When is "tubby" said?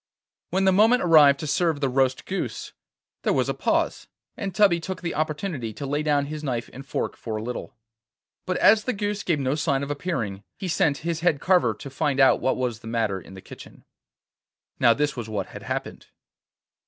4.55-4.79